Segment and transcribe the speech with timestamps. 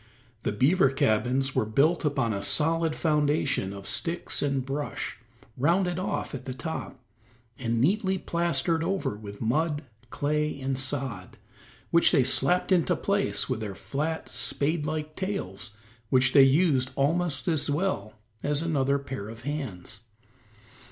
[0.41, 5.19] The beaver cabins were built upon a solid foundation of sticks and brush,
[5.55, 6.99] rounded off at the top,
[7.59, 11.37] and neatly plastered over with mud, clay and sod,
[11.91, 15.69] which they slapped into place with their flat, spade like tails,
[16.09, 19.99] which they use almost as well as another pair of hands.